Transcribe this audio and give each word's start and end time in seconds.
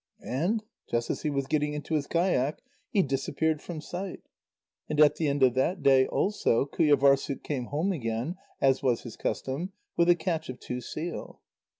And 0.25 0.63
just 0.89 1.11
as 1.11 1.21
he 1.21 1.29
was 1.29 1.45
getting 1.45 1.75
into 1.75 1.93
his 1.93 2.07
kayak, 2.07 2.63
he 2.89 3.03
disappeared 3.03 3.61
from 3.61 3.81
sight. 3.81 4.21
And 4.89 4.99
at 4.99 5.17
the 5.17 5.27
end 5.27 5.43
of 5.43 5.53
that 5.53 5.83
day 5.83 6.07
also, 6.07 6.65
Qujâvârssuk 6.65 7.43
came 7.43 7.65
home 7.65 7.91
again, 7.91 8.35
as 8.59 8.81
was 8.81 9.03
his 9.03 9.15
custom, 9.15 9.73
with 9.95 10.09
a 10.09 10.15
catch 10.15 10.49
of 10.49 10.59
two 10.59 10.81
seal. 10.81 11.39